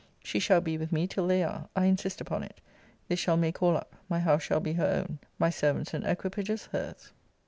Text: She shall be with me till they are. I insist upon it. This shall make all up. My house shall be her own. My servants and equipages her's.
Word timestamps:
She 0.23 0.39
shall 0.39 0.61
be 0.61 0.79
with 0.79 0.91
me 0.91 1.05
till 1.05 1.27
they 1.27 1.43
are. 1.43 1.69
I 1.75 1.85
insist 1.85 2.21
upon 2.21 2.41
it. 2.41 2.59
This 3.07 3.19
shall 3.19 3.37
make 3.37 3.61
all 3.61 3.77
up. 3.77 3.95
My 4.09 4.19
house 4.19 4.41
shall 4.41 4.59
be 4.59 4.73
her 4.73 5.03
own. 5.07 5.19
My 5.37 5.51
servants 5.51 5.93
and 5.93 6.03
equipages 6.03 6.69
her's. 6.71 7.11